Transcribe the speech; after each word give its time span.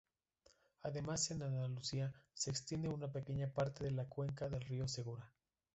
Además 0.81 1.29
en 1.29 1.43
Andalucía 1.43 2.11
se 2.33 2.49
extiende 2.49 2.89
una 2.89 3.11
pequeña 3.11 3.53
parte 3.53 3.83
de 3.83 3.91
la 3.91 4.05
cuenca 4.09 4.49
del 4.49 4.61
río 4.61 4.87
Segura. 4.87 5.31